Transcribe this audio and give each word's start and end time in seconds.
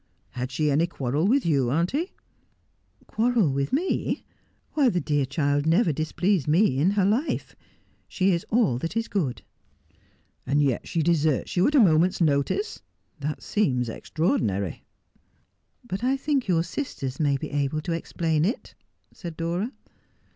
Had 0.31 0.49
she 0.51 0.71
any 0.71 0.87
quarrel 0.87 1.27
with 1.27 1.45
you, 1.45 1.69
auntie 1.69 2.07
1' 2.07 2.07
'Quarrel 3.05 3.51
with 3.53 3.71
me! 3.71 4.25
Whv, 4.75 4.93
the 4.93 4.99
dear 4.99 5.27
child 5.27 5.67
never 5.67 5.93
displeased 5.93 6.47
me 6.47 6.79
in 6.79 6.89
her 6.97 7.05
life. 7.05 7.55
She 8.07 8.31
is 8.31 8.43
all 8.49 8.79
that 8.79 8.97
is 8.97 9.07
good.' 9.07 9.43
'And 10.43 10.63
yet 10.63 10.85
deserts 11.03 11.55
you 11.55 11.67
at 11.67 11.75
a 11.75 11.79
moment's 11.79 12.19
notice. 12.19 12.81
That 13.19 13.43
seems 13.43 13.89
extraordinary.'' 13.89 14.83
But 15.87 16.03
I 16.03 16.17
think 16.17 16.47
your 16.47 16.63
sisters 16.63 17.19
may 17.19 17.37
be 17.37 17.51
able 17.51 17.81
to 17.81 17.91
explain 17.91 18.43
it,' 18.43 18.73
said 19.13 19.37
Dora. 19.37 19.71